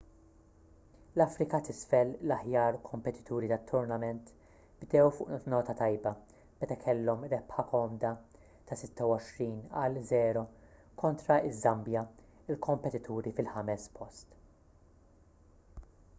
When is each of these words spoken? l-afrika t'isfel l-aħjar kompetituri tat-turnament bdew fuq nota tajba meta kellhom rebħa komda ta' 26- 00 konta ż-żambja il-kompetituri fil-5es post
l-afrika 1.19 1.57
t'isfel 1.65 2.11
l-aħjar 2.29 2.77
kompetituri 2.85 3.49
tat-turnament 3.51 4.29
bdew 4.85 5.11
fuq 5.17 5.35
nota 5.53 5.75
tajba 5.81 6.13
meta 6.63 6.77
kellhom 6.85 7.27
rebħa 7.35 7.65
komda 7.73 8.13
ta' 8.71 8.77
26- 8.87 9.51
00 9.97 10.47
konta 11.03 11.37
ż-żambja 11.43 12.03
il-kompetituri 12.55 13.35
fil-5es 13.41 13.85
post 14.01 14.37